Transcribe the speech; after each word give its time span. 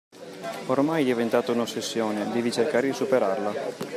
Ormai 0.65 1.03
è 1.03 1.05
diventata 1.05 1.51
un'ossessione, 1.51 2.27
devi 2.31 2.51
cercare 2.51 2.87
di 2.87 2.93
superarla! 2.93 3.53